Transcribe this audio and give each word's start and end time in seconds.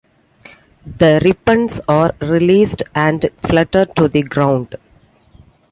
The 0.97 1.21
ribbons 1.23 1.79
are 1.87 2.15
released 2.21 2.81
and 2.95 3.23
flutter 3.45 3.85
to 3.85 4.07
the 4.07 4.23
ground. 4.23 4.75